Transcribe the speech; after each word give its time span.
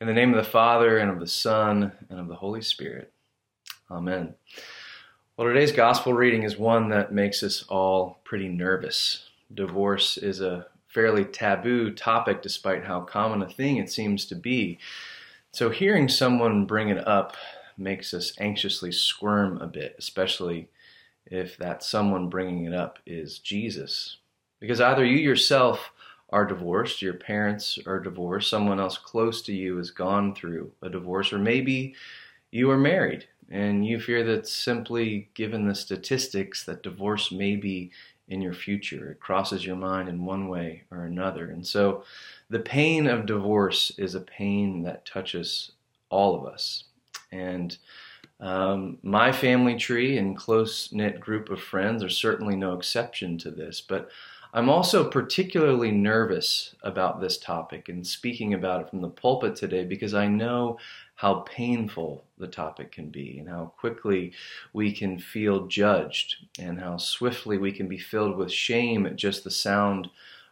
In 0.00 0.08
the 0.08 0.12
name 0.12 0.34
of 0.34 0.44
the 0.44 0.50
Father, 0.50 0.98
and 0.98 1.08
of 1.08 1.20
the 1.20 1.26
Son, 1.26 1.92
and 2.10 2.18
of 2.18 2.26
the 2.26 2.34
Holy 2.34 2.60
Spirit. 2.60 3.12
Amen. 3.88 4.34
Well, 5.36 5.46
today's 5.46 5.70
gospel 5.70 6.12
reading 6.12 6.42
is 6.42 6.58
one 6.58 6.88
that 6.88 7.12
makes 7.12 7.44
us 7.44 7.64
all 7.68 8.20
pretty 8.24 8.48
nervous. 8.48 9.28
Divorce 9.54 10.16
is 10.16 10.40
a 10.40 10.66
fairly 10.88 11.24
taboo 11.24 11.92
topic, 11.92 12.42
despite 12.42 12.84
how 12.84 13.02
common 13.02 13.40
a 13.40 13.48
thing 13.48 13.76
it 13.76 13.90
seems 13.90 14.26
to 14.26 14.34
be. 14.34 14.78
So, 15.52 15.70
hearing 15.70 16.08
someone 16.08 16.66
bring 16.66 16.88
it 16.88 17.06
up 17.06 17.36
makes 17.78 18.12
us 18.12 18.32
anxiously 18.40 18.90
squirm 18.90 19.58
a 19.58 19.68
bit, 19.68 19.94
especially 19.96 20.70
if 21.24 21.56
that 21.58 21.84
someone 21.84 22.28
bringing 22.28 22.64
it 22.64 22.74
up 22.74 22.98
is 23.06 23.38
Jesus. 23.38 24.16
Because 24.58 24.80
either 24.80 25.04
you 25.04 25.18
yourself 25.18 25.92
are 26.34 26.44
divorced, 26.44 27.00
your 27.00 27.14
parents 27.14 27.78
are 27.86 28.00
divorced, 28.00 28.50
someone 28.50 28.80
else 28.80 28.98
close 28.98 29.40
to 29.40 29.54
you 29.54 29.76
has 29.76 29.92
gone 29.92 30.34
through 30.34 30.72
a 30.82 30.90
divorce, 30.90 31.32
or 31.32 31.38
maybe 31.38 31.94
you 32.50 32.68
are 32.72 32.76
married 32.76 33.28
and 33.50 33.86
you 33.86 34.00
fear 34.00 34.24
that 34.24 34.48
simply 34.48 35.28
given 35.34 35.68
the 35.68 35.74
statistics 35.76 36.64
that 36.64 36.82
divorce 36.82 37.30
may 37.30 37.54
be 37.54 37.92
in 38.26 38.42
your 38.42 38.52
future. 38.52 39.12
It 39.12 39.20
crosses 39.20 39.64
your 39.64 39.76
mind 39.76 40.08
in 40.08 40.24
one 40.24 40.48
way 40.48 40.82
or 40.90 41.04
another. 41.04 41.50
And 41.50 41.64
so 41.64 42.02
the 42.50 42.58
pain 42.58 43.06
of 43.06 43.26
divorce 43.26 43.92
is 43.96 44.16
a 44.16 44.20
pain 44.20 44.82
that 44.82 45.06
touches 45.06 45.70
all 46.10 46.34
of 46.34 46.52
us. 46.52 46.82
And 47.30 47.76
um, 48.40 48.98
my 49.04 49.30
family 49.30 49.76
tree 49.76 50.18
and 50.18 50.36
close 50.36 50.90
knit 50.90 51.20
group 51.20 51.48
of 51.48 51.60
friends 51.60 52.02
are 52.02 52.08
certainly 52.08 52.56
no 52.56 52.74
exception 52.74 53.38
to 53.38 53.52
this. 53.52 53.80
But 53.80 54.08
I'm 54.56 54.68
also 54.68 55.10
particularly 55.10 55.90
nervous 55.90 56.76
about 56.84 57.20
this 57.20 57.38
topic 57.38 57.88
and 57.88 58.06
speaking 58.06 58.54
about 58.54 58.82
it 58.82 58.88
from 58.88 59.00
the 59.00 59.08
pulpit 59.08 59.56
today 59.56 59.84
because 59.84 60.14
I 60.14 60.28
know 60.28 60.78
how 61.16 61.40
painful 61.40 62.24
the 62.38 62.46
topic 62.46 62.92
can 62.92 63.08
be 63.08 63.40
and 63.40 63.48
how 63.48 63.72
quickly 63.76 64.32
we 64.72 64.92
can 64.92 65.18
feel 65.18 65.66
judged 65.66 66.36
and 66.60 66.78
how 66.78 66.98
swiftly 66.98 67.58
we 67.58 67.72
can 67.72 67.88
be 67.88 67.98
filled 67.98 68.36
with 68.36 68.52
shame 68.52 69.06
at 69.06 69.16
just 69.16 69.42
the 69.42 69.50
sound 69.50 70.08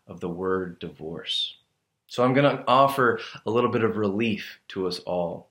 of 0.08 0.18
the 0.18 0.28
word 0.28 0.80
divorce. 0.80 1.58
So 2.08 2.24
I'm 2.24 2.34
going 2.34 2.56
to 2.56 2.64
offer 2.66 3.20
a 3.46 3.50
little 3.52 3.70
bit 3.70 3.84
of 3.84 3.96
relief 3.96 4.58
to 4.70 4.88
us 4.88 4.98
all 4.98 5.48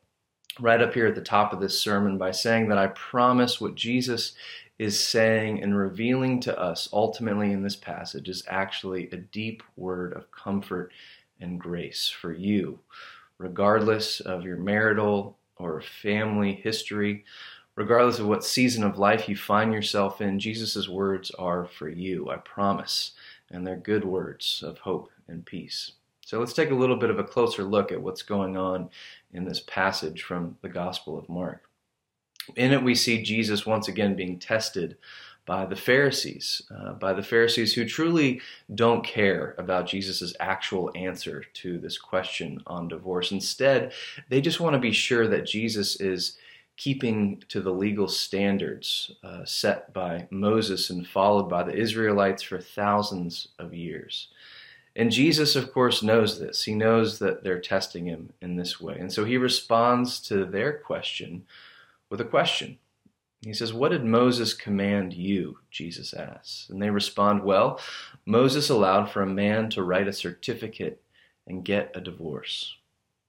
right 0.59 0.81
up 0.81 0.93
here 0.93 1.07
at 1.07 1.15
the 1.15 1.21
top 1.21 1.53
of 1.53 1.59
this 1.59 1.79
sermon 1.79 2.17
by 2.17 2.31
saying 2.31 2.67
that 2.69 2.77
I 2.77 2.87
promise 2.87 3.61
what 3.61 3.75
Jesus 3.75 4.33
is 4.77 4.99
saying 4.99 5.61
and 5.61 5.77
revealing 5.77 6.39
to 6.41 6.59
us 6.59 6.89
ultimately 6.91 7.51
in 7.51 7.61
this 7.61 7.75
passage 7.75 8.27
is 8.27 8.43
actually 8.47 9.09
a 9.11 9.17
deep 9.17 9.61
word 9.75 10.13
of 10.13 10.31
comfort 10.31 10.91
and 11.39 11.59
grace 11.59 12.09
for 12.09 12.33
you, 12.33 12.79
regardless 13.37 14.19
of 14.19 14.43
your 14.43 14.57
marital 14.57 15.37
or 15.57 15.81
family 15.81 16.53
history, 16.53 17.23
regardless 17.75 18.19
of 18.19 18.27
what 18.27 18.43
season 18.43 18.83
of 18.83 18.97
life 18.97 19.29
you 19.29 19.35
find 19.35 19.71
yourself 19.71 20.19
in. 20.19 20.39
Jesus' 20.39 20.89
words 20.89 21.31
are 21.31 21.65
for 21.65 21.87
you, 21.87 22.29
I 22.29 22.37
promise, 22.37 23.11
and 23.49 23.65
they're 23.65 23.75
good 23.75 24.03
words 24.03 24.63
of 24.65 24.79
hope 24.79 25.11
and 25.27 25.45
peace. 25.45 25.91
So 26.31 26.39
let's 26.39 26.53
take 26.53 26.71
a 26.71 26.75
little 26.75 26.95
bit 26.95 27.09
of 27.09 27.19
a 27.19 27.25
closer 27.25 27.65
look 27.65 27.91
at 27.91 28.01
what's 28.01 28.21
going 28.21 28.55
on 28.55 28.89
in 29.33 29.43
this 29.43 29.59
passage 29.59 30.23
from 30.23 30.55
the 30.61 30.69
Gospel 30.69 31.19
of 31.19 31.27
Mark. 31.27 31.69
In 32.55 32.71
it, 32.71 32.81
we 32.81 32.95
see 32.95 33.21
Jesus 33.21 33.65
once 33.65 33.89
again 33.89 34.15
being 34.15 34.39
tested 34.39 34.95
by 35.45 35.65
the 35.65 35.75
Pharisees, 35.75 36.61
uh, 36.73 36.93
by 36.93 37.11
the 37.11 37.21
Pharisees 37.21 37.73
who 37.73 37.83
truly 37.83 38.39
don't 38.73 39.03
care 39.03 39.55
about 39.57 39.87
Jesus' 39.87 40.33
actual 40.39 40.89
answer 40.95 41.43
to 41.55 41.77
this 41.77 41.97
question 41.97 42.63
on 42.65 42.87
divorce. 42.87 43.33
Instead, 43.33 43.91
they 44.29 44.39
just 44.39 44.61
want 44.61 44.73
to 44.73 44.79
be 44.79 44.93
sure 44.93 45.27
that 45.27 45.45
Jesus 45.45 45.99
is 45.99 46.37
keeping 46.77 47.43
to 47.49 47.59
the 47.59 47.73
legal 47.73 48.07
standards 48.07 49.11
uh, 49.21 49.43
set 49.43 49.93
by 49.93 50.29
Moses 50.31 50.91
and 50.91 51.05
followed 51.05 51.49
by 51.49 51.63
the 51.63 51.75
Israelites 51.75 52.41
for 52.41 52.61
thousands 52.61 53.49
of 53.59 53.73
years. 53.73 54.29
And 54.95 55.11
Jesus, 55.11 55.55
of 55.55 55.71
course, 55.71 56.03
knows 56.03 56.39
this. 56.39 56.63
He 56.63 56.73
knows 56.73 57.19
that 57.19 57.43
they're 57.43 57.61
testing 57.61 58.05
him 58.05 58.33
in 58.41 58.57
this 58.57 58.81
way. 58.81 58.97
And 58.99 59.11
so 59.11 59.23
he 59.23 59.37
responds 59.37 60.19
to 60.21 60.45
their 60.45 60.73
question 60.73 61.45
with 62.09 62.19
a 62.19 62.25
question. 62.25 62.77
He 63.41 63.53
says, 63.53 63.73
What 63.73 63.91
did 63.91 64.03
Moses 64.03 64.53
command 64.53 65.13
you? 65.13 65.59
Jesus 65.71 66.13
asks. 66.13 66.69
And 66.69 66.81
they 66.81 66.89
respond, 66.89 67.43
Well, 67.43 67.79
Moses 68.25 68.69
allowed 68.69 69.09
for 69.09 69.21
a 69.21 69.27
man 69.27 69.69
to 69.71 69.83
write 69.83 70.07
a 70.07 70.13
certificate 70.13 71.01
and 71.47 71.65
get 71.65 71.91
a 71.95 72.01
divorce. 72.01 72.75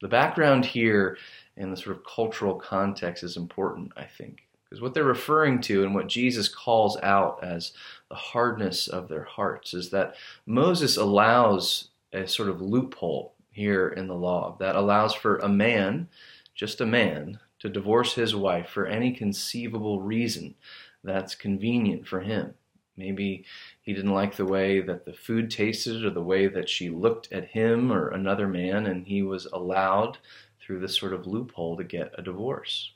The 0.02 0.08
background 0.08 0.66
here 0.66 1.16
and 1.56 1.72
the 1.72 1.76
sort 1.76 1.96
of 1.96 2.04
cultural 2.04 2.56
context 2.56 3.22
is 3.22 3.36
important, 3.36 3.92
I 3.96 4.04
think, 4.04 4.42
because 4.72 4.80
what 4.80 4.94
they're 4.94 5.04
referring 5.04 5.60
to 5.60 5.84
and 5.84 5.94
what 5.94 6.06
Jesus 6.08 6.48
calls 6.48 6.96
out 7.02 7.44
as 7.44 7.72
the 8.08 8.14
hardness 8.14 8.88
of 8.88 9.06
their 9.06 9.24
hearts 9.24 9.74
is 9.74 9.90
that 9.90 10.14
Moses 10.46 10.96
allows 10.96 11.90
a 12.10 12.26
sort 12.26 12.48
of 12.48 12.62
loophole 12.62 13.34
here 13.50 13.86
in 13.86 14.06
the 14.06 14.14
law 14.14 14.56
that 14.60 14.74
allows 14.74 15.12
for 15.12 15.36
a 15.36 15.48
man, 15.48 16.08
just 16.54 16.80
a 16.80 16.86
man, 16.86 17.38
to 17.58 17.68
divorce 17.68 18.14
his 18.14 18.34
wife 18.34 18.70
for 18.70 18.86
any 18.86 19.12
conceivable 19.12 20.00
reason 20.00 20.54
that's 21.04 21.34
convenient 21.34 22.08
for 22.08 22.20
him. 22.20 22.54
Maybe 22.96 23.44
he 23.82 23.92
didn't 23.92 24.14
like 24.14 24.36
the 24.36 24.46
way 24.46 24.80
that 24.80 25.04
the 25.04 25.12
food 25.12 25.50
tasted 25.50 26.02
or 26.02 26.08
the 26.08 26.22
way 26.22 26.46
that 26.46 26.70
she 26.70 26.88
looked 26.88 27.30
at 27.30 27.48
him 27.48 27.92
or 27.92 28.08
another 28.08 28.48
man, 28.48 28.86
and 28.86 29.06
he 29.06 29.22
was 29.22 29.44
allowed 29.52 30.16
through 30.62 30.80
this 30.80 30.96
sort 30.96 31.12
of 31.12 31.26
loophole 31.26 31.76
to 31.76 31.84
get 31.84 32.14
a 32.16 32.22
divorce. 32.22 32.92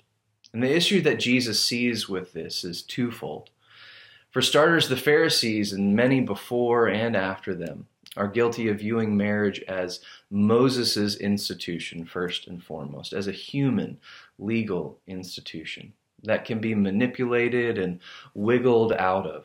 And 0.56 0.62
the 0.62 0.75
issue 0.75 1.03
that 1.03 1.21
Jesus 1.21 1.62
sees 1.62 2.09
with 2.09 2.33
this 2.33 2.65
is 2.65 2.81
twofold. 2.81 3.50
For 4.31 4.41
starters, 4.41 4.89
the 4.89 4.97
Pharisees 4.97 5.75
and 5.75 5.94
many 5.94 6.22
before 6.22 6.89
and 6.89 7.15
after 7.15 7.55
them 7.55 7.89
are 8.17 8.27
guilty 8.27 8.69
of 8.69 8.78
viewing 8.78 9.19
marriage 9.19 9.61
as 9.69 10.00
Moses' 10.31 11.16
institution, 11.16 12.06
first 12.06 12.47
and 12.47 12.65
foremost, 12.65 13.12
as 13.12 13.28
a 13.28 13.33
human 13.33 13.99
legal 14.39 14.99
institution 15.06 15.93
that 16.22 16.47
can 16.47 16.59
be 16.59 16.75
manipulated 16.75 17.77
and 17.77 18.00
wiggled 18.33 18.95
out 18.95 19.27
of. 19.27 19.45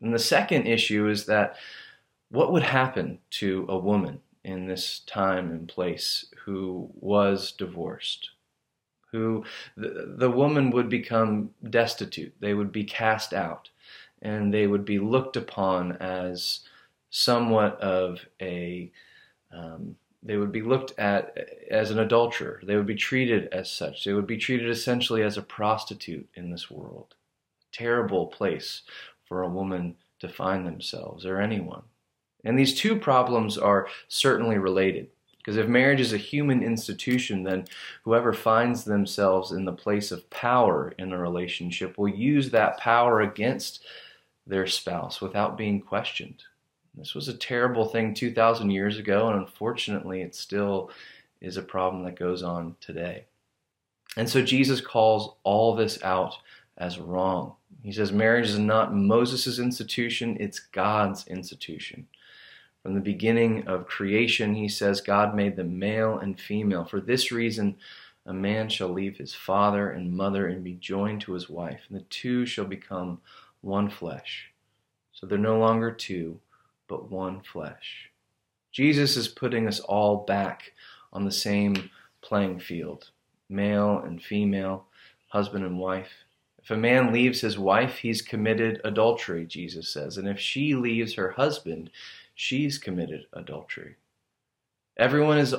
And 0.00 0.12
the 0.12 0.18
second 0.18 0.66
issue 0.66 1.06
is 1.06 1.26
that 1.26 1.54
what 2.30 2.50
would 2.50 2.64
happen 2.64 3.20
to 3.38 3.66
a 3.68 3.78
woman 3.78 4.20
in 4.42 4.66
this 4.66 4.98
time 5.06 5.52
and 5.52 5.68
place 5.68 6.26
who 6.44 6.90
was 6.96 7.52
divorced? 7.52 8.30
Who 9.14 9.44
the, 9.76 10.16
the 10.18 10.30
woman 10.30 10.72
would 10.72 10.88
become 10.88 11.50
destitute, 11.70 12.34
they 12.40 12.52
would 12.52 12.72
be 12.72 12.82
cast 12.82 13.32
out, 13.32 13.68
and 14.20 14.52
they 14.52 14.66
would 14.66 14.84
be 14.84 14.98
looked 14.98 15.36
upon 15.36 15.92
as 15.98 16.60
somewhat 17.10 17.80
of 17.80 18.26
a 18.42 18.90
um, 19.52 19.94
they 20.20 20.36
would 20.36 20.50
be 20.50 20.62
looked 20.62 20.98
at 20.98 21.38
as 21.70 21.92
an 21.92 22.00
adulterer. 22.00 22.60
They 22.64 22.74
would 22.74 22.86
be 22.86 22.96
treated 22.96 23.46
as 23.52 23.70
such. 23.70 24.04
They 24.04 24.14
would 24.14 24.26
be 24.26 24.38
treated 24.38 24.68
essentially 24.68 25.22
as 25.22 25.36
a 25.36 25.42
prostitute 25.42 26.28
in 26.34 26.50
this 26.50 26.68
world. 26.68 27.14
Terrible 27.70 28.26
place 28.26 28.82
for 29.28 29.42
a 29.42 29.48
woman 29.48 29.94
to 30.18 30.28
find 30.28 30.66
themselves 30.66 31.24
or 31.24 31.40
anyone. 31.40 31.82
And 32.44 32.58
these 32.58 32.74
two 32.74 32.96
problems 32.96 33.56
are 33.56 33.86
certainly 34.08 34.58
related. 34.58 35.10
Because 35.44 35.58
if 35.58 35.68
marriage 35.68 36.00
is 36.00 36.14
a 36.14 36.18
human 36.18 36.62
institution, 36.62 37.42
then 37.42 37.66
whoever 38.04 38.32
finds 38.32 38.84
themselves 38.84 39.52
in 39.52 39.66
the 39.66 39.72
place 39.72 40.10
of 40.10 40.30
power 40.30 40.94
in 40.98 41.12
a 41.12 41.18
relationship 41.18 41.98
will 41.98 42.08
use 42.08 42.50
that 42.50 42.78
power 42.78 43.20
against 43.20 43.84
their 44.46 44.66
spouse 44.66 45.20
without 45.20 45.58
being 45.58 45.82
questioned. 45.82 46.44
This 46.94 47.14
was 47.14 47.28
a 47.28 47.34
terrible 47.34 47.84
thing 47.84 48.14
2,000 48.14 48.70
years 48.70 48.98
ago, 48.98 49.28
and 49.28 49.38
unfortunately, 49.38 50.22
it 50.22 50.34
still 50.34 50.90
is 51.42 51.58
a 51.58 51.62
problem 51.62 52.04
that 52.04 52.18
goes 52.18 52.42
on 52.42 52.76
today. 52.80 53.26
And 54.16 54.28
so 54.28 54.40
Jesus 54.40 54.80
calls 54.80 55.36
all 55.42 55.74
this 55.74 56.02
out 56.02 56.36
as 56.78 56.98
wrong. 56.98 57.54
He 57.82 57.92
says 57.92 58.12
marriage 58.12 58.48
is 58.48 58.58
not 58.58 58.94
Moses' 58.94 59.58
institution, 59.58 60.38
it's 60.40 60.58
God's 60.58 61.26
institution. 61.26 62.06
From 62.84 62.94
the 62.94 63.00
beginning 63.00 63.66
of 63.66 63.86
creation, 63.86 64.54
he 64.54 64.68
says 64.68 65.00
God 65.00 65.34
made 65.34 65.56
them 65.56 65.78
male 65.78 66.18
and 66.18 66.38
female. 66.38 66.84
For 66.84 67.00
this 67.00 67.32
reason, 67.32 67.76
a 68.26 68.34
man 68.34 68.68
shall 68.68 68.90
leave 68.90 69.16
his 69.16 69.34
father 69.34 69.90
and 69.90 70.12
mother 70.12 70.48
and 70.48 70.62
be 70.62 70.74
joined 70.74 71.22
to 71.22 71.32
his 71.32 71.48
wife, 71.48 71.80
and 71.88 71.98
the 71.98 72.04
two 72.04 72.44
shall 72.44 72.66
become 72.66 73.22
one 73.62 73.88
flesh. 73.88 74.50
So 75.14 75.26
they're 75.26 75.38
no 75.38 75.58
longer 75.58 75.92
two, 75.92 76.40
but 76.86 77.10
one 77.10 77.40
flesh. 77.40 78.10
Jesus 78.70 79.16
is 79.16 79.28
putting 79.28 79.66
us 79.66 79.80
all 79.80 80.18
back 80.18 80.72
on 81.10 81.24
the 81.24 81.32
same 81.32 81.88
playing 82.20 82.60
field 82.60 83.10
male 83.48 83.98
and 83.98 84.22
female, 84.22 84.84
husband 85.28 85.64
and 85.64 85.78
wife. 85.78 86.10
If 86.62 86.70
a 86.70 86.76
man 86.76 87.12
leaves 87.12 87.40
his 87.40 87.58
wife, 87.58 87.98
he's 87.98 88.22
committed 88.22 88.80
adultery, 88.84 89.46
Jesus 89.46 89.88
says. 89.88 90.18
And 90.18 90.26
if 90.28 90.40
she 90.40 90.74
leaves 90.74 91.14
her 91.14 91.32
husband, 91.32 91.90
she's 92.34 92.78
committed 92.78 93.26
adultery. 93.32 93.96
Everyone 94.96 95.38
is 95.38 95.54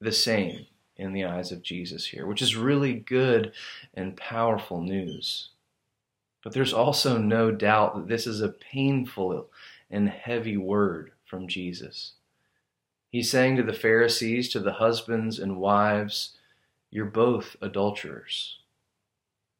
the 0.00 0.12
same 0.12 0.66
in 0.96 1.12
the 1.12 1.24
eyes 1.24 1.52
of 1.52 1.62
Jesus 1.62 2.06
here, 2.06 2.26
which 2.26 2.42
is 2.42 2.56
really 2.56 2.94
good 2.94 3.52
and 3.94 4.16
powerful 4.16 4.80
news. 4.80 5.50
But 6.42 6.52
there's 6.52 6.72
also 6.72 7.18
no 7.18 7.50
doubt 7.50 7.94
that 7.94 8.08
this 8.08 8.26
is 8.26 8.40
a 8.40 8.48
painful 8.48 9.48
and 9.90 10.08
heavy 10.08 10.56
word 10.56 11.12
from 11.24 11.48
Jesus. 11.48 12.12
He's 13.10 13.30
saying 13.30 13.56
to 13.56 13.62
the 13.62 13.72
Pharisees, 13.72 14.48
to 14.50 14.60
the 14.60 14.74
husbands 14.74 15.38
and 15.38 15.58
wives, 15.58 16.36
You're 16.90 17.06
both 17.06 17.56
adulterers. 17.60 18.57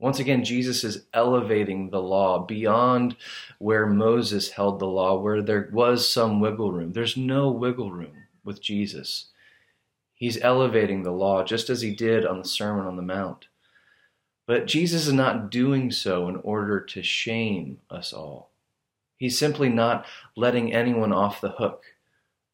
Once 0.00 0.20
again, 0.20 0.44
Jesus 0.44 0.84
is 0.84 1.06
elevating 1.12 1.90
the 1.90 2.00
law 2.00 2.38
beyond 2.38 3.16
where 3.58 3.86
Moses 3.86 4.50
held 4.50 4.78
the 4.78 4.86
law, 4.86 5.18
where 5.18 5.42
there 5.42 5.68
was 5.72 6.08
some 6.08 6.40
wiggle 6.40 6.70
room. 6.70 6.92
There's 6.92 7.16
no 7.16 7.50
wiggle 7.50 7.90
room 7.90 8.24
with 8.44 8.62
Jesus. 8.62 9.26
He's 10.14 10.40
elevating 10.40 11.02
the 11.02 11.12
law 11.12 11.42
just 11.42 11.68
as 11.68 11.80
he 11.80 11.94
did 11.94 12.24
on 12.24 12.38
the 12.38 12.48
Sermon 12.48 12.86
on 12.86 12.96
the 12.96 13.02
Mount. 13.02 13.46
But 14.46 14.66
Jesus 14.66 15.06
is 15.06 15.12
not 15.12 15.50
doing 15.50 15.90
so 15.90 16.28
in 16.28 16.36
order 16.36 16.80
to 16.80 17.02
shame 17.02 17.80
us 17.90 18.12
all. 18.12 18.50
He's 19.16 19.38
simply 19.38 19.68
not 19.68 20.06
letting 20.36 20.72
anyone 20.72 21.12
off 21.12 21.40
the 21.40 21.50
hook 21.50 21.84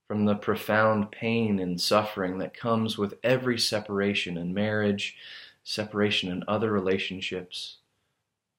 from 0.09 0.25
the 0.25 0.35
profound 0.35 1.11
pain 1.11 1.59
and 1.59 1.81
suffering 1.81 2.39
that 2.39 2.57
comes 2.57 2.99
with 2.99 3.15
every 3.23 3.59
separation 3.59 4.37
in 4.37 4.53
marriage, 4.53 5.17
separation 5.65 6.31
and 6.31 6.45
other 6.47 6.71
relationships. 6.71 7.79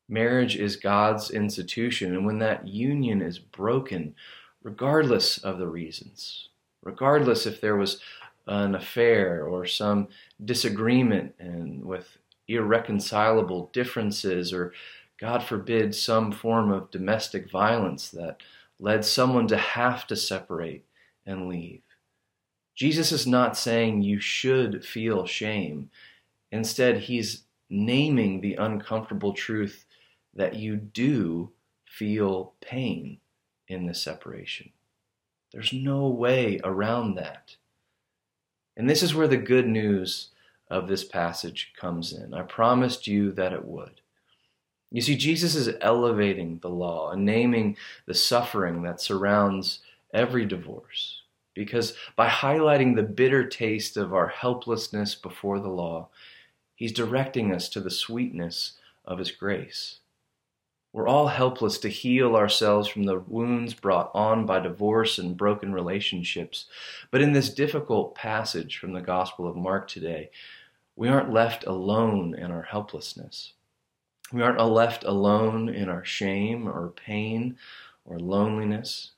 Marriage 0.09 0.55
is 0.55 0.75
God's 0.75 1.31
institution, 1.31 2.13
and 2.13 2.25
when 2.25 2.39
that 2.39 2.67
union 2.67 3.21
is 3.21 3.39
broken, 3.39 4.15
regardless 4.61 5.37
of 5.37 5.57
the 5.57 5.67
reasons, 5.67 6.49
regardless 6.83 7.45
if 7.45 7.61
there 7.61 7.75
was 7.75 8.01
an 8.47 8.75
affair 8.75 9.45
or 9.45 9.65
some 9.65 10.07
disagreement 10.43 11.33
and 11.39 11.83
with 11.83 12.17
irreconcilable 12.47 13.69
differences 13.73 14.53
or 14.53 14.71
God 15.19 15.43
forbid 15.43 15.95
some 15.95 16.31
form 16.31 16.71
of 16.71 16.91
domestic 16.91 17.49
violence 17.49 18.09
that 18.09 18.41
led 18.79 19.05
someone 19.05 19.47
to 19.47 19.57
have 19.57 20.05
to 20.07 20.15
separate 20.15 20.85
and 21.25 21.47
leave. 21.47 21.81
Jesus 22.75 23.11
is 23.11 23.25
not 23.25 23.57
saying 23.57 24.01
you 24.01 24.19
should 24.19 24.85
feel 24.85 25.25
shame. 25.25 25.89
Instead, 26.55 26.97
he's 26.97 27.43
naming 27.69 28.39
the 28.39 28.55
uncomfortable 28.55 29.33
truth 29.33 29.85
that 30.33 30.55
you 30.55 30.77
do 30.77 31.51
feel 31.85 32.53
pain 32.61 33.17
in 33.67 33.85
this 33.85 34.01
separation. 34.01 34.69
There's 35.51 35.73
no 35.73 36.07
way 36.07 36.61
around 36.63 37.15
that. 37.15 37.57
And 38.77 38.89
this 38.89 39.03
is 39.03 39.13
where 39.13 39.27
the 39.27 39.37
good 39.37 39.67
news 39.67 40.29
of 40.69 40.87
this 40.87 41.03
passage 41.03 41.73
comes 41.77 42.13
in. 42.13 42.33
I 42.33 42.43
promised 42.43 43.05
you 43.05 43.33
that 43.33 43.51
it 43.51 43.65
would. 43.65 43.99
You 44.91 45.01
see, 45.01 45.17
Jesus 45.17 45.55
is 45.55 45.75
elevating 45.81 46.59
the 46.59 46.69
law 46.69 47.11
and 47.11 47.25
naming 47.25 47.75
the 48.05 48.13
suffering 48.13 48.83
that 48.83 49.01
surrounds 49.01 49.79
every 50.13 50.45
divorce. 50.45 51.21
Because 51.53 51.95
by 52.17 52.27
highlighting 52.27 52.95
the 52.95 53.03
bitter 53.03 53.47
taste 53.47 53.95
of 53.97 54.13
our 54.13 54.27
helplessness 54.27 55.15
before 55.15 55.59
the 55.59 55.69
law, 55.69 56.09
he's 56.75 56.91
directing 56.91 57.53
us 57.53 57.69
to 57.69 57.79
the 57.79 57.89
sweetness 57.89 58.73
of 59.05 59.19
his 59.19 59.31
grace. 59.31 59.99
We're 60.93 61.07
all 61.09 61.27
helpless 61.27 61.77
to 61.79 61.89
heal 61.89 62.37
ourselves 62.37 62.87
from 62.87 63.03
the 63.03 63.19
wounds 63.19 63.73
brought 63.73 64.11
on 64.13 64.45
by 64.45 64.61
divorce 64.61 65.17
and 65.17 65.35
broken 65.35 65.73
relationships. 65.73 66.67
But 67.11 67.21
in 67.21 67.33
this 67.33 67.53
difficult 67.53 68.15
passage 68.15 68.77
from 68.77 68.93
the 68.93 69.01
Gospel 69.01 69.45
of 69.45 69.57
Mark 69.57 69.89
today, 69.89 70.29
we 70.95 71.09
aren't 71.09 71.33
left 71.33 71.65
alone 71.65 72.33
in 72.33 72.49
our 72.49 72.61
helplessness. 72.61 73.51
We 74.31 74.41
aren't 74.41 74.65
left 74.65 75.03
alone 75.03 75.67
in 75.67 75.89
our 75.89 76.05
shame 76.05 76.67
or 76.67 76.93
pain 76.95 77.57
or 78.05 78.17
loneliness. 78.17 79.11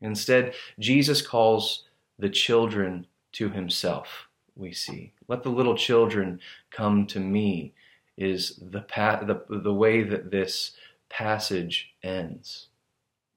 Instead, 0.00 0.54
Jesus 0.80 1.22
calls 1.22 1.84
the 2.18 2.30
children 2.30 3.06
to 3.32 3.48
himself, 3.48 4.28
we 4.56 4.72
see. 4.72 5.12
Let 5.32 5.44
the 5.44 5.48
little 5.48 5.78
children 5.78 6.40
come 6.70 7.06
to 7.06 7.18
me 7.18 7.72
is 8.18 8.60
the, 8.60 8.82
pa- 8.82 9.24
the, 9.24 9.42
the 9.48 9.72
way 9.72 10.02
that 10.02 10.30
this 10.30 10.72
passage 11.08 11.94
ends. 12.02 12.68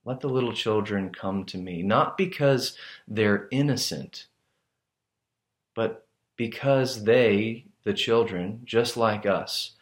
Let 0.04 0.20
the 0.20 0.28
little 0.28 0.52
children 0.52 1.14
come 1.14 1.46
to 1.46 1.58
me, 1.58 1.84
not 1.84 2.18
because 2.18 2.78
they're 3.08 3.48
innocent, 3.50 4.26
but 5.74 6.06
because 6.36 7.06
they, 7.06 7.68
the 7.86 7.94
children, 7.94 8.64
just 8.66 8.98
like 8.98 9.26
us, 9.26 9.78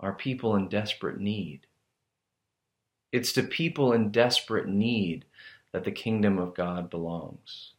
are 0.00 0.14
people 0.14 0.56
in 0.56 0.66
desperate 0.66 1.20
need. 1.20 1.66
It's 3.12 3.34
to 3.34 3.42
people 3.42 3.92
in 3.92 4.10
desperate 4.10 4.66
need 4.66 5.26
that 5.72 5.84
the 5.84 5.92
kingdom 5.92 6.38
of 6.38 6.54
God 6.54 6.88
belongs. 6.88 7.74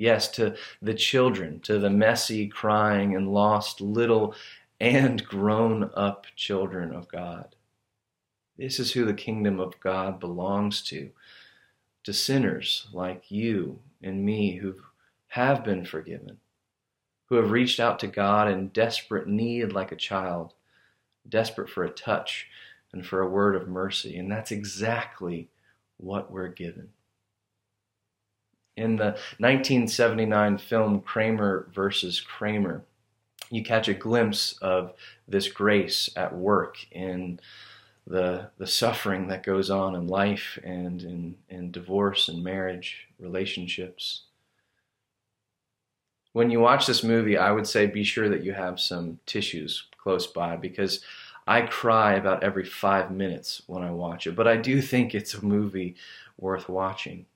Yes, 0.00 0.28
to 0.28 0.56
the 0.80 0.94
children, 0.94 1.60
to 1.60 1.78
the 1.78 1.90
messy, 1.90 2.48
crying, 2.48 3.14
and 3.14 3.34
lost 3.34 3.82
little 3.82 4.34
and 4.80 5.22
grown 5.26 5.90
up 5.94 6.26
children 6.34 6.94
of 6.94 7.06
God. 7.06 7.54
This 8.56 8.80
is 8.80 8.92
who 8.92 9.04
the 9.04 9.12
kingdom 9.12 9.60
of 9.60 9.78
God 9.78 10.18
belongs 10.18 10.80
to. 10.84 11.10
To 12.04 12.14
sinners 12.14 12.88
like 12.94 13.30
you 13.30 13.78
and 14.02 14.24
me 14.24 14.56
who 14.56 14.76
have 15.28 15.64
been 15.64 15.84
forgiven, 15.84 16.38
who 17.26 17.34
have 17.34 17.50
reached 17.50 17.78
out 17.78 17.98
to 17.98 18.06
God 18.06 18.50
in 18.50 18.68
desperate 18.68 19.28
need 19.28 19.72
like 19.72 19.92
a 19.92 19.96
child, 19.96 20.54
desperate 21.28 21.68
for 21.68 21.84
a 21.84 21.90
touch 21.90 22.46
and 22.94 23.04
for 23.04 23.20
a 23.20 23.28
word 23.28 23.54
of 23.54 23.68
mercy. 23.68 24.16
And 24.16 24.32
that's 24.32 24.50
exactly 24.50 25.50
what 25.98 26.32
we're 26.32 26.48
given. 26.48 26.88
In 28.80 28.96
the 28.96 29.12
1979 29.36 30.56
film 30.56 31.02
Kramer 31.02 31.68
versus 31.74 32.18
Kramer, 32.18 32.82
you 33.50 33.62
catch 33.62 33.88
a 33.88 33.94
glimpse 33.94 34.54
of 34.62 34.94
this 35.28 35.48
grace 35.48 36.08
at 36.16 36.34
work 36.34 36.78
in 36.90 37.40
the 38.06 38.48
the 38.56 38.66
suffering 38.66 39.28
that 39.28 39.42
goes 39.42 39.68
on 39.68 39.94
in 39.94 40.06
life 40.06 40.58
and 40.64 41.02
in, 41.02 41.36
in 41.50 41.70
divorce 41.70 42.26
and 42.28 42.42
marriage 42.42 43.06
relationships. 43.18 44.22
When 46.32 46.50
you 46.50 46.60
watch 46.60 46.86
this 46.86 47.04
movie 47.04 47.36
i 47.36 47.52
would 47.52 47.66
say 47.66 47.86
be 47.86 48.02
sure 48.02 48.30
that 48.30 48.44
you 48.44 48.54
have 48.54 48.80
some 48.80 49.18
tissues 49.26 49.88
close 49.98 50.26
by 50.26 50.56
because 50.56 51.04
i 51.46 51.60
cry 51.60 52.14
about 52.14 52.42
every 52.42 52.64
five 52.64 53.10
minutes 53.10 53.60
when 53.66 53.82
i 53.82 53.90
watch 53.90 54.26
it 54.26 54.36
but 54.36 54.46
i 54.48 54.56
do 54.56 54.80
think 54.80 55.14
it's 55.14 55.34
a 55.34 55.44
movie 55.44 55.96
worth 56.38 56.68
watching 56.68 57.26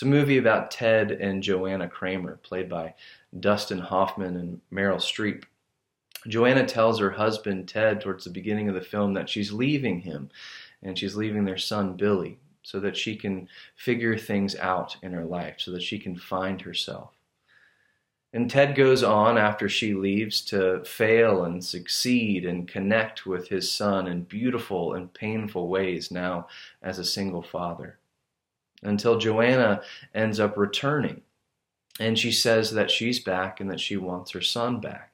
it's 0.00 0.06
a 0.06 0.08
movie 0.08 0.38
about 0.38 0.70
ted 0.70 1.12
and 1.12 1.42
joanna 1.42 1.86
kramer 1.86 2.38
played 2.42 2.70
by 2.70 2.94
dustin 3.38 3.78
hoffman 3.78 4.34
and 4.34 4.58
meryl 4.72 4.96
streep 4.96 5.44
Joanna 6.28 6.66
tells 6.66 6.98
her 6.98 7.10
husband, 7.10 7.68
Ted, 7.68 8.00
towards 8.00 8.24
the 8.24 8.30
beginning 8.30 8.68
of 8.68 8.74
the 8.74 8.80
film, 8.80 9.14
that 9.14 9.28
she's 9.28 9.52
leaving 9.52 10.00
him 10.00 10.30
and 10.82 10.98
she's 10.98 11.16
leaving 11.16 11.44
their 11.44 11.56
son, 11.56 11.94
Billy, 11.96 12.38
so 12.62 12.78
that 12.80 12.96
she 12.96 13.16
can 13.16 13.48
figure 13.76 14.18
things 14.18 14.54
out 14.56 14.96
in 15.02 15.12
her 15.12 15.24
life, 15.24 15.56
so 15.58 15.70
that 15.70 15.82
she 15.82 15.98
can 15.98 16.16
find 16.16 16.60
herself. 16.60 17.14
And 18.32 18.50
Ted 18.50 18.74
goes 18.74 19.02
on 19.02 19.38
after 19.38 19.68
she 19.68 19.94
leaves 19.94 20.42
to 20.42 20.84
fail 20.84 21.44
and 21.44 21.64
succeed 21.64 22.44
and 22.44 22.68
connect 22.68 23.26
with 23.26 23.48
his 23.48 23.72
son 23.72 24.06
in 24.06 24.24
beautiful 24.24 24.92
and 24.92 25.12
painful 25.12 25.68
ways 25.68 26.10
now 26.10 26.48
as 26.82 26.98
a 26.98 27.04
single 27.04 27.42
father. 27.42 27.99
Until 28.82 29.18
Joanna 29.18 29.82
ends 30.14 30.40
up 30.40 30.56
returning 30.56 31.22
and 32.00 32.18
she 32.18 32.32
says 32.32 32.72
that 32.72 32.90
she's 32.90 33.20
back 33.20 33.60
and 33.60 33.70
that 33.70 33.78
she 33.78 33.98
wants 33.98 34.30
her 34.30 34.40
son 34.40 34.80
back. 34.80 35.12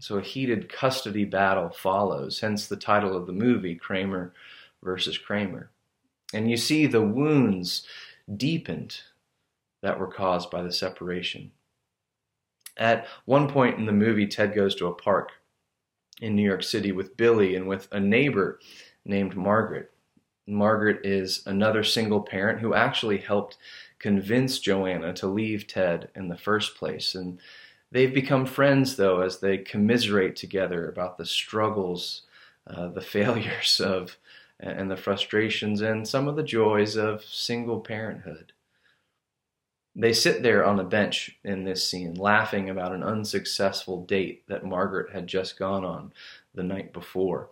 So 0.00 0.18
a 0.18 0.22
heated 0.22 0.68
custody 0.68 1.24
battle 1.24 1.70
follows, 1.70 2.40
hence 2.40 2.66
the 2.66 2.76
title 2.76 3.16
of 3.16 3.26
the 3.26 3.32
movie, 3.32 3.76
Kramer 3.76 4.34
versus 4.82 5.16
Kramer. 5.16 5.70
And 6.34 6.50
you 6.50 6.56
see 6.56 6.86
the 6.86 7.02
wounds 7.02 7.86
deepened 8.36 9.00
that 9.80 9.98
were 9.98 10.08
caused 10.08 10.50
by 10.50 10.62
the 10.62 10.72
separation. 10.72 11.52
At 12.76 13.06
one 13.24 13.48
point 13.48 13.78
in 13.78 13.86
the 13.86 13.92
movie, 13.92 14.26
Ted 14.26 14.54
goes 14.54 14.74
to 14.74 14.88
a 14.88 14.94
park 14.94 15.30
in 16.20 16.34
New 16.34 16.42
York 16.42 16.64
City 16.64 16.90
with 16.90 17.16
Billy 17.16 17.54
and 17.54 17.68
with 17.68 17.88
a 17.92 18.00
neighbor 18.00 18.58
named 19.04 19.36
Margaret. 19.36 19.92
Margaret 20.46 21.04
is 21.04 21.42
another 21.46 21.82
single 21.82 22.22
parent 22.22 22.60
who 22.60 22.74
actually 22.74 23.18
helped 23.18 23.56
convince 23.98 24.58
Joanna 24.58 25.12
to 25.14 25.26
leave 25.26 25.66
Ted 25.66 26.08
in 26.14 26.28
the 26.28 26.36
first 26.36 26.76
place. 26.76 27.14
And 27.14 27.40
They've 27.90 28.12
become 28.12 28.46
friends, 28.46 28.96
though, 28.96 29.20
as 29.20 29.38
they 29.38 29.58
commiserate 29.58 30.36
together 30.36 30.88
about 30.88 31.18
the 31.18 31.26
struggles, 31.26 32.22
uh, 32.66 32.88
the 32.88 33.00
failures 33.16 33.80
of, 33.80 34.16
and 34.58 34.90
the 34.90 34.96
frustrations, 34.96 35.80
and 35.80 36.06
some 36.06 36.28
of 36.28 36.36
the 36.36 36.42
joys 36.42 36.96
of 36.96 37.24
single 37.24 37.80
parenthood. 37.80 38.52
they 39.94 40.12
sit 40.12 40.42
there 40.42 40.62
on 40.62 40.78
a 40.78 40.84
bench 40.84 41.38
in 41.42 41.64
this 41.64 41.88
scene, 41.88 42.14
laughing 42.14 42.68
about 42.68 42.92
an 42.92 43.02
unsuccessful 43.02 44.04
date 44.04 44.46
that 44.46 44.64
Margaret 44.64 45.12
had 45.14 45.26
just 45.26 45.58
gone 45.58 45.84
on 45.84 46.12
the 46.54 46.62
night 46.62 46.92
before. 46.92 47.48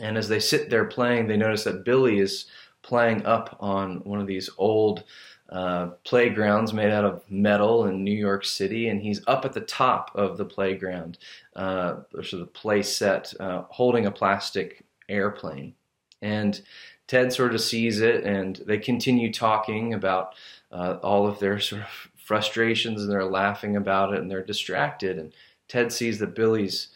And 0.00 0.16
as 0.16 0.28
they 0.28 0.40
sit 0.40 0.70
there 0.70 0.86
playing, 0.86 1.26
they 1.26 1.36
notice 1.36 1.64
that 1.64 1.84
Billy 1.84 2.18
is 2.18 2.46
playing 2.82 3.24
up 3.26 3.56
on 3.60 3.96
one 3.98 4.20
of 4.20 4.26
these 4.26 4.50
old 4.56 5.04
uh, 5.50 5.88
playgrounds 6.04 6.72
made 6.72 6.90
out 6.90 7.04
of 7.04 7.22
metal 7.28 7.86
in 7.86 8.04
New 8.04 8.16
York 8.16 8.44
City, 8.44 8.88
and 8.88 9.02
he's 9.02 9.20
up 9.26 9.44
at 9.44 9.52
the 9.52 9.60
top 9.60 10.10
of 10.14 10.38
the 10.38 10.44
playground, 10.44 11.18
uh, 11.56 11.96
sort 12.22 12.42
of 12.42 12.52
play 12.54 12.82
set, 12.82 13.34
uh, 13.40 13.62
holding 13.68 14.06
a 14.06 14.12
plastic 14.12 14.84
airplane. 15.08 15.74
And 16.22 16.60
Ted 17.08 17.32
sort 17.32 17.54
of 17.54 17.60
sees 17.60 18.00
it, 18.00 18.22
and 18.24 18.62
they 18.64 18.78
continue 18.78 19.32
talking 19.32 19.92
about 19.92 20.34
uh, 20.70 20.98
all 21.02 21.26
of 21.26 21.40
their 21.40 21.58
sort 21.58 21.82
of 21.82 21.88
frustrations, 22.16 23.02
and 23.02 23.10
they're 23.10 23.24
laughing 23.24 23.74
about 23.74 24.14
it, 24.14 24.20
and 24.20 24.30
they're 24.30 24.44
distracted. 24.44 25.18
And 25.18 25.32
Ted 25.66 25.92
sees 25.92 26.20
that 26.20 26.36
Billy's 26.36 26.88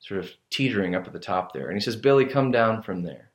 sort 0.00 0.20
of 0.20 0.30
teetering 0.50 0.94
up 0.94 1.06
at 1.06 1.12
the 1.12 1.18
top 1.18 1.52
there, 1.52 1.68
and 1.68 1.76
he 1.76 1.80
says, 1.80 1.96
"Billy, 1.96 2.24
come 2.24 2.50
down 2.50 2.82
from 2.82 3.02
there." 3.02 3.30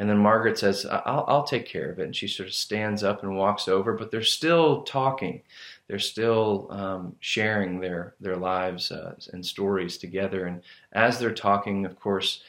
And 0.00 0.08
then 0.08 0.16
Margaret 0.16 0.58
says, 0.58 0.86
I'll, 0.86 1.26
I'll 1.28 1.44
take 1.44 1.66
care 1.66 1.90
of 1.90 1.98
it. 1.98 2.04
And 2.04 2.16
she 2.16 2.26
sort 2.26 2.48
of 2.48 2.54
stands 2.54 3.02
up 3.02 3.22
and 3.22 3.36
walks 3.36 3.68
over, 3.68 3.92
but 3.92 4.10
they're 4.10 4.22
still 4.22 4.82
talking. 4.82 5.42
They're 5.88 5.98
still 5.98 6.68
um, 6.70 7.16
sharing 7.20 7.80
their, 7.80 8.14
their 8.18 8.36
lives 8.36 8.90
uh, 8.90 9.16
and 9.34 9.44
stories 9.44 9.98
together. 9.98 10.46
And 10.46 10.62
as 10.92 11.18
they're 11.18 11.34
talking, 11.34 11.84
of 11.84 12.00
course, 12.00 12.42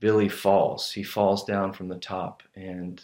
Billy 0.00 0.30
falls. 0.30 0.90
He 0.90 1.02
falls 1.02 1.44
down 1.44 1.74
from 1.74 1.88
the 1.88 1.98
top 1.98 2.42
and 2.54 3.02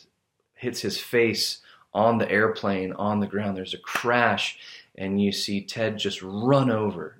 hits 0.54 0.80
his 0.80 0.98
face 0.98 1.58
on 1.92 2.16
the 2.16 2.30
airplane 2.30 2.94
on 2.94 3.20
the 3.20 3.26
ground. 3.26 3.58
There's 3.58 3.74
a 3.74 3.78
crash, 3.78 4.58
and 4.96 5.20
you 5.20 5.32
see 5.32 5.60
Ted 5.60 5.98
just 5.98 6.22
run 6.22 6.70
over 6.70 7.18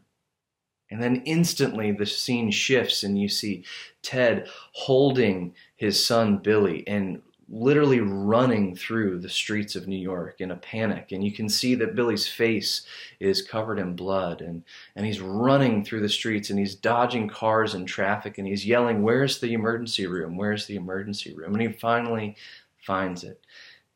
and 0.93 1.03
then 1.03 1.23
instantly 1.25 1.91
the 1.91 2.05
scene 2.05 2.51
shifts 2.51 3.03
and 3.03 3.19
you 3.19 3.29
see 3.29 3.65
Ted 4.03 4.47
holding 4.73 5.55
his 5.75 6.05
son 6.05 6.37
Billy 6.37 6.87
and 6.87 7.23
literally 7.49 8.01
running 8.01 8.77
through 8.77 9.19
the 9.19 9.29
streets 9.29 9.75
of 9.75 9.89
New 9.89 9.99
York 9.99 10.41
in 10.41 10.51
a 10.51 10.57
panic. 10.57 11.13
And 11.13 11.25
you 11.25 11.33
can 11.33 11.49
see 11.49 11.75
that 11.77 11.95
Billy's 11.95 12.27
face 12.27 12.87
is 13.21 13.43
covered 13.43 13.79
in 13.79 13.97
blood 13.97 14.41
and, 14.41 14.65
and 14.97 15.05
he's 15.05 15.21
running 15.21 15.85
through 15.85 16.01
the 16.01 16.09
streets 16.09 16.51
and 16.51 16.59
he's 16.59 16.75
dodging 16.75 17.29
cars 17.29 17.75
and 17.75 17.87
traffic 17.87 18.39
and 18.39 18.47
he's 18.47 18.67
yelling, 18.67 19.03
Where's 19.03 19.39
the 19.39 19.53
emergency 19.53 20.07
room? 20.07 20.37
Where's 20.37 20.67
the 20.67 20.77
emergency 20.77 21.35
room? 21.35 21.53
And 21.53 21.63
he 21.63 21.73
finally 21.73 22.37
finds 22.79 23.23
it 23.23 23.41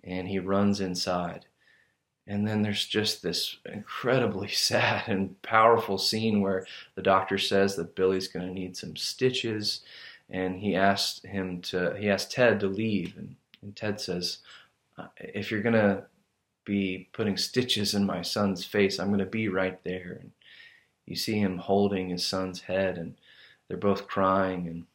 and 0.05 0.29
he 0.29 0.39
runs 0.39 0.81
inside. 0.81 1.46
And 2.29 2.47
then 2.47 2.63
there's 2.63 2.85
just 2.85 3.23
this 3.23 3.59
incredibly 3.65 4.49
sad 4.53 5.09
and 5.09 5.41
powerful 5.43 5.99
scene 5.99 6.41
where 6.41 6.67
the 6.95 7.03
doctor 7.03 7.39
says 7.39 7.77
that 7.77 7.95
Billy's 7.95 8.29
going 8.29 8.47
to 8.47 8.53
need 8.53 8.77
some 8.77 8.97
stitches, 8.97 9.83
and 10.29 10.59
he 10.59 10.75
asked 10.75 11.25
him 11.25 11.61
to 11.63 11.95
he 11.97 12.11
asked 12.11 12.33
Ted 12.33 12.61
to 12.61 12.67
leave, 12.67 13.17
and, 13.17 13.37
and 13.63 13.77
Ted 13.77 14.01
says, 14.01 14.39
uh, 14.99 15.07
"If 15.19 15.51
you're 15.51 15.63
going 15.63 15.75
to 15.75 16.05
be 16.65 17.09
putting 17.13 17.37
stitches 17.37 17.95
in 17.95 18.05
my 18.05 18.23
son's 18.23 18.65
face, 18.65 18.99
I'm 18.99 19.09
going 19.09 19.21
to 19.21 19.27
be 19.27 19.49
right 19.49 19.83
there." 19.85 20.19
And 20.21 20.33
you 21.07 21.15
see 21.15 21.39
him 21.39 21.59
holding 21.59 22.09
his 22.09 22.27
son's 22.27 22.63
head, 22.63 22.99
and 22.99 23.15
they're 23.69 23.77
both 23.77 24.09
crying, 24.09 24.67
and 24.67 24.87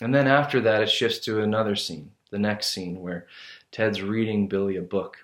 and 0.00 0.14
then 0.14 0.28
after 0.28 0.60
that, 0.60 0.82
it 0.82 0.90
shifts 0.90 1.18
to 1.20 1.42
another 1.42 1.74
scene, 1.76 2.12
the 2.30 2.38
next 2.38 2.68
scene 2.68 3.00
where 3.00 3.26
Ted's 3.72 4.00
reading 4.00 4.46
Billy 4.46 4.76
a 4.76 4.82
book 4.82 5.18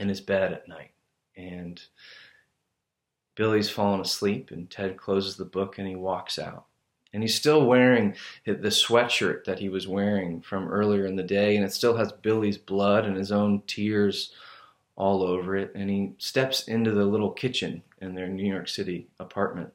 in 0.00 0.08
his 0.08 0.20
bed 0.20 0.52
at 0.52 0.66
night. 0.66 0.90
And 1.36 1.80
Billy's 3.36 3.70
fallen 3.70 4.00
asleep, 4.00 4.50
and 4.50 4.68
Ted 4.68 4.96
closes 4.96 5.36
the 5.36 5.44
book 5.44 5.78
and 5.78 5.86
he 5.86 5.94
walks 5.94 6.38
out. 6.38 6.64
And 7.12 7.22
he's 7.22 7.34
still 7.34 7.66
wearing 7.66 8.14
the 8.44 8.54
sweatshirt 8.54 9.44
that 9.44 9.58
he 9.58 9.68
was 9.68 9.86
wearing 9.86 10.40
from 10.40 10.68
earlier 10.68 11.06
in 11.06 11.16
the 11.16 11.22
day, 11.22 11.56
and 11.56 11.64
it 11.64 11.72
still 11.72 11.96
has 11.96 12.12
Billy's 12.12 12.58
blood 12.58 13.04
and 13.04 13.16
his 13.16 13.32
own 13.32 13.62
tears 13.66 14.32
all 14.96 15.22
over 15.22 15.56
it. 15.56 15.72
And 15.74 15.90
he 15.90 16.12
steps 16.18 16.68
into 16.68 16.92
the 16.92 17.04
little 17.04 17.30
kitchen 17.30 17.82
in 18.00 18.14
their 18.14 18.28
New 18.28 18.50
York 18.50 18.68
City 18.68 19.08
apartment. 19.18 19.72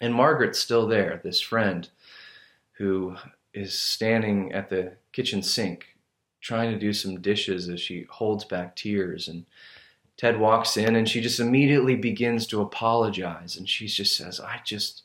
And 0.00 0.14
Margaret's 0.14 0.58
still 0.58 0.86
there, 0.86 1.20
this 1.22 1.40
friend 1.40 1.88
who 2.72 3.16
is 3.52 3.78
standing 3.78 4.52
at 4.52 4.68
the 4.68 4.94
kitchen 5.12 5.42
sink 5.42 5.93
trying 6.44 6.70
to 6.70 6.78
do 6.78 6.92
some 6.92 7.22
dishes 7.22 7.70
as 7.70 7.80
she 7.80 8.06
holds 8.10 8.44
back 8.44 8.76
tears. 8.76 9.28
And 9.28 9.46
Ted 10.18 10.38
walks 10.38 10.76
in 10.76 10.94
and 10.94 11.08
she 11.08 11.22
just 11.22 11.40
immediately 11.40 11.96
begins 11.96 12.46
to 12.48 12.60
apologize. 12.60 13.56
And 13.56 13.66
she 13.66 13.86
just 13.86 14.14
says, 14.14 14.40
I 14.40 14.60
just, 14.62 15.04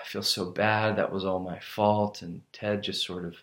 I 0.00 0.06
feel 0.06 0.22
so 0.22 0.44
bad. 0.44 0.94
That 0.94 1.10
was 1.10 1.24
all 1.24 1.40
my 1.40 1.58
fault. 1.58 2.22
And 2.22 2.40
Ted 2.52 2.84
just 2.84 3.04
sort 3.04 3.24
of 3.24 3.34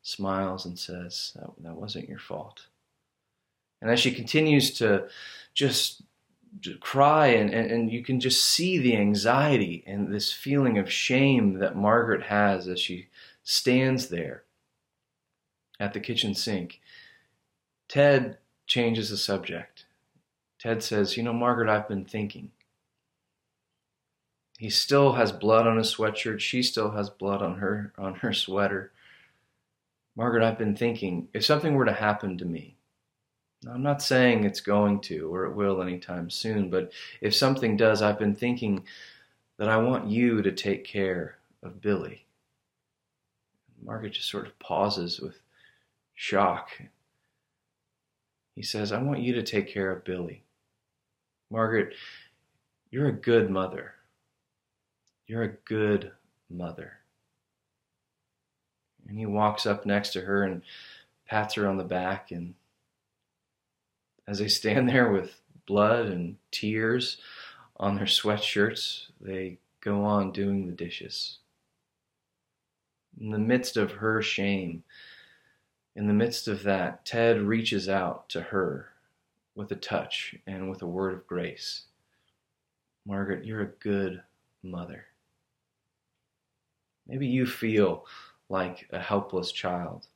smiles 0.00 0.64
and 0.64 0.78
says, 0.78 1.32
That, 1.36 1.50
that 1.64 1.74
wasn't 1.74 2.08
your 2.08 2.18
fault. 2.18 2.66
And 3.82 3.90
as 3.90 4.00
she 4.00 4.10
continues 4.10 4.70
to 4.78 5.08
just 5.52 6.02
cry 6.80 7.26
and, 7.26 7.52
and, 7.52 7.70
and, 7.70 7.92
you 7.92 8.02
can 8.02 8.18
just 8.18 8.42
see 8.42 8.78
the 8.78 8.96
anxiety 8.96 9.84
and 9.86 10.10
this 10.10 10.32
feeling 10.32 10.78
of 10.78 10.90
shame 10.90 11.58
that 11.58 11.76
Margaret 11.76 12.22
has 12.22 12.66
as 12.66 12.80
she 12.80 13.08
stands 13.42 14.08
there 14.08 14.44
at 15.78 15.92
the 15.92 16.00
kitchen 16.00 16.34
sink 16.34 16.80
Ted 17.88 18.38
changes 18.66 19.10
the 19.10 19.16
subject. 19.16 19.86
Ted 20.58 20.82
says, 20.82 21.16
You 21.16 21.22
know, 21.22 21.32
Margaret, 21.32 21.68
I've 21.68 21.88
been 21.88 22.04
thinking. 22.04 22.50
He 24.58 24.70
still 24.70 25.12
has 25.12 25.32
blood 25.32 25.66
on 25.66 25.76
his 25.76 25.94
sweatshirt. 25.94 26.40
She 26.40 26.62
still 26.62 26.92
has 26.92 27.10
blood 27.10 27.42
on 27.42 27.58
her 27.58 27.92
on 27.98 28.16
her 28.16 28.32
sweater. 28.32 28.90
Margaret, 30.16 30.42
I've 30.42 30.58
been 30.58 30.74
thinking, 30.74 31.28
if 31.34 31.44
something 31.44 31.74
were 31.74 31.84
to 31.84 31.92
happen 31.92 32.38
to 32.38 32.44
me, 32.46 32.76
I'm 33.70 33.82
not 33.82 34.00
saying 34.00 34.44
it's 34.44 34.60
going 34.60 35.00
to 35.02 35.32
or 35.32 35.44
it 35.44 35.54
will 35.54 35.82
anytime 35.82 36.30
soon, 36.30 36.70
but 36.70 36.90
if 37.20 37.34
something 37.34 37.76
does, 37.76 38.00
I've 38.00 38.18
been 38.18 38.34
thinking 38.34 38.84
that 39.58 39.68
I 39.68 39.76
want 39.76 40.08
you 40.08 40.40
to 40.40 40.52
take 40.52 40.84
care 40.84 41.36
of 41.62 41.82
Billy. 41.82 42.24
Margaret 43.82 44.14
just 44.14 44.30
sort 44.30 44.46
of 44.46 44.58
pauses 44.58 45.20
with 45.20 45.38
shock 46.14 46.70
he 48.56 48.62
says, 48.62 48.90
I 48.90 49.00
want 49.00 49.20
you 49.20 49.34
to 49.34 49.42
take 49.42 49.68
care 49.68 49.92
of 49.92 50.04
Billy. 50.04 50.42
Margaret, 51.50 51.94
you're 52.90 53.08
a 53.08 53.12
good 53.12 53.50
mother. 53.50 53.92
You're 55.26 55.42
a 55.42 55.56
good 55.66 56.12
mother. 56.48 56.94
And 59.06 59.18
he 59.18 59.26
walks 59.26 59.66
up 59.66 59.84
next 59.84 60.14
to 60.14 60.22
her 60.22 60.44
and 60.44 60.62
pats 61.26 61.54
her 61.54 61.68
on 61.68 61.76
the 61.76 61.84
back. 61.84 62.30
And 62.30 62.54
as 64.26 64.38
they 64.38 64.48
stand 64.48 64.88
there 64.88 65.10
with 65.12 65.38
blood 65.66 66.06
and 66.06 66.36
tears 66.50 67.18
on 67.76 67.94
their 67.94 68.06
sweatshirts, 68.06 69.08
they 69.20 69.58
go 69.82 70.02
on 70.02 70.32
doing 70.32 70.66
the 70.66 70.72
dishes. 70.72 71.38
In 73.20 73.30
the 73.30 73.38
midst 73.38 73.76
of 73.76 73.92
her 73.92 74.22
shame, 74.22 74.82
in 75.96 76.06
the 76.06 76.12
midst 76.12 76.46
of 76.46 76.62
that, 76.64 77.06
Ted 77.06 77.40
reaches 77.40 77.88
out 77.88 78.28
to 78.28 78.42
her 78.42 78.90
with 79.54 79.72
a 79.72 79.76
touch 79.76 80.36
and 80.46 80.68
with 80.68 80.82
a 80.82 80.86
word 80.86 81.14
of 81.14 81.26
grace. 81.26 81.84
Margaret, 83.06 83.46
you're 83.46 83.62
a 83.62 83.78
good 83.80 84.22
mother. 84.62 85.06
Maybe 87.08 87.26
you 87.26 87.46
feel 87.46 88.04
like 88.50 88.86
a 88.92 88.98
helpless 88.98 89.50
child, 89.52 90.08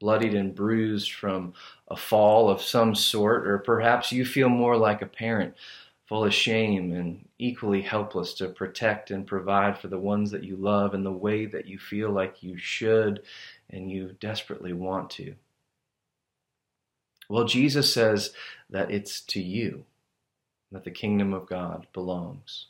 bloodied 0.00 0.34
and 0.34 0.54
bruised 0.54 1.12
from 1.12 1.52
a 1.88 1.96
fall 1.96 2.48
of 2.48 2.62
some 2.62 2.94
sort, 2.94 3.46
or 3.46 3.58
perhaps 3.58 4.10
you 4.10 4.24
feel 4.24 4.48
more 4.48 4.76
like 4.76 5.02
a 5.02 5.06
parent, 5.06 5.54
full 6.10 6.24
of 6.24 6.34
shame 6.34 6.92
and 6.92 7.24
equally 7.38 7.80
helpless 7.80 8.34
to 8.34 8.48
protect 8.48 9.12
and 9.12 9.28
provide 9.28 9.78
for 9.78 9.86
the 9.86 9.96
ones 9.96 10.32
that 10.32 10.42
you 10.42 10.56
love 10.56 10.92
in 10.92 11.04
the 11.04 11.12
way 11.12 11.46
that 11.46 11.66
you 11.66 11.78
feel 11.78 12.10
like 12.10 12.42
you 12.42 12.58
should 12.58 13.22
and 13.70 13.92
you 13.92 14.10
desperately 14.18 14.72
want 14.72 15.08
to. 15.08 15.32
Well, 17.28 17.44
Jesus 17.44 17.94
says 17.94 18.32
that 18.70 18.90
it's 18.90 19.20
to 19.26 19.40
you 19.40 19.84
that 20.72 20.82
the 20.82 20.90
kingdom 20.90 21.32
of 21.32 21.46
God 21.46 21.86
belongs. 21.92 22.66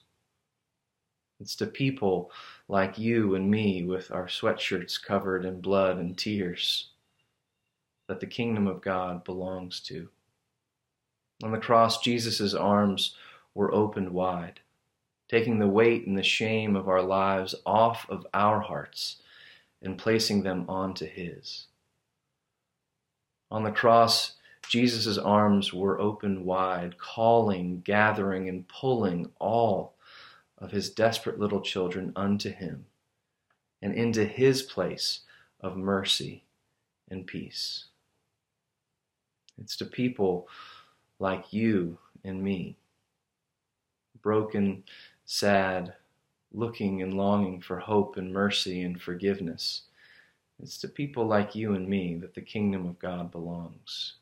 It's 1.41 1.57
to 1.57 1.67
people 1.67 2.31
like 2.69 2.99
you 2.99 3.35
and 3.35 3.51
me 3.51 3.83
with 3.87 4.13
our 4.13 4.27
sweatshirts 4.27 5.03
covered 5.03 5.47
in 5.47 5.63
blood 5.63 5.97
and 5.97 6.19
tears 6.19 6.91
that 8.07 8.21
the 8.21 8.27
kingdom 8.27 8.67
of 8.67 8.83
God 8.83 9.25
belongs 9.25 9.81
to. 9.85 10.11
On 11.43 11.53
the 11.53 11.59
cross, 11.59 12.03
Jesus' 12.03 12.53
arms 12.53 13.15
were 13.55 13.75
opened 13.75 14.11
wide, 14.11 14.61
taking 15.29 15.59
the 15.59 15.69
weight 15.69 16.07
and 16.07 16.17
the 16.17 16.23
shame 16.23 16.77
of 16.77 16.89
our 16.89 17.03
lives 17.03 17.55
off 17.67 18.07
of 18.09 18.27
our 18.33 18.61
hearts 18.61 19.17
and 19.83 19.99
placing 19.99 20.43
them 20.43 20.65
onto 20.69 21.07
his. 21.07 21.67
On 23.51 23.65
the 23.65 23.73
cross, 23.73 24.35
Jesus' 24.69 25.19
arms 25.19 25.73
were 25.73 26.01
open 26.01 26.45
wide, 26.45 26.99
calling, 26.99 27.81
gathering, 27.81 28.49
and 28.49 28.69
pulling 28.69 29.31
all 29.41 29.95
of 30.59 30.71
his 30.71 30.91
desperate 30.91 31.41
little 31.41 31.61
children 31.61 32.13
unto 32.15 32.51
him 32.51 32.87
and 33.83 33.95
into 33.95 34.25
his 34.25 34.63
place 34.63 35.21
of 35.61 35.77
mercy 35.77 36.45
and 37.09 37.27
peace. 37.27 37.87
It's 39.61 39.77
to 39.79 39.85
people 39.85 40.49
like 41.19 41.53
you 41.53 41.99
and 42.23 42.43
me, 42.43 42.77
broken, 44.23 44.85
sad, 45.25 45.95
looking 46.53 47.03
and 47.03 47.15
longing 47.15 47.61
for 47.61 47.79
hope 47.79 48.17
and 48.17 48.33
mercy 48.33 48.83
and 48.83 49.01
forgiveness. 49.01 49.83
It's 50.63 50.79
to 50.79 50.89
people 50.89 51.27
like 51.27 51.55
you 51.55 51.75
and 51.75 51.89
me 51.89 52.17
that 52.17 52.35
the 52.35 52.43
kingdom 52.43 52.87
of 52.87 52.99
God 52.99 53.31
belongs. 53.31 54.15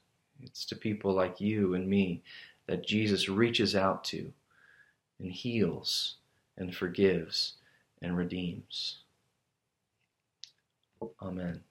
It's 0.42 0.64
to 0.66 0.76
people 0.76 1.12
like 1.12 1.40
you 1.40 1.74
and 1.74 1.88
me 1.88 2.22
that 2.66 2.86
Jesus 2.86 3.28
reaches 3.28 3.74
out 3.74 4.04
to 4.04 4.32
and 5.18 5.32
heals 5.32 6.16
and 6.56 6.74
forgives 6.74 7.54
and 8.02 8.16
redeems. 8.16 8.98
Amen. 11.22 11.62